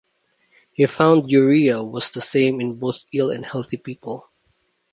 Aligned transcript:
He 0.71 0.87
found 0.87 1.29
urea 1.31 1.83
was 1.83 2.09
the 2.09 2.21
same 2.21 2.59
in 2.59 2.79
both 2.79 3.05
ill 3.13 3.29
and 3.29 3.45
healthy 3.45 3.77
people. 3.77 4.27